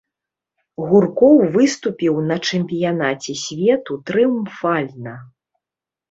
Гуркоў 0.91 1.35
выступіў 1.55 2.15
на 2.29 2.37
чэмпіянаце 2.51 3.35
свету 3.41 3.97
трыумфальна. 4.11 5.13